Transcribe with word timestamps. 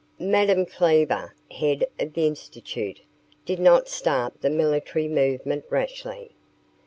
Madame 0.17 0.65
Cleaver, 0.65 1.35
head 1.51 1.85
of 1.99 2.13
the 2.13 2.25
Institute, 2.25 3.01
did 3.45 3.59
not 3.59 3.87
start 3.87 4.41
the 4.41 4.49
military 4.49 5.07
movement 5.07 5.63
rashly. 5.69 6.31